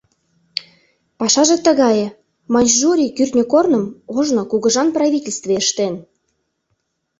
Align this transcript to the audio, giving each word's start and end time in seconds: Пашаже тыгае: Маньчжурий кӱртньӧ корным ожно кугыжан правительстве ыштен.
Пашаже 1.19 1.57
тыгае: 1.67 2.07
Маньчжурий 2.53 3.11
кӱртньӧ 3.17 3.43
корным 3.51 3.85
ожно 4.17 4.43
кугыжан 4.51 4.87
правительстве 4.97 5.55
ыштен. 5.63 5.93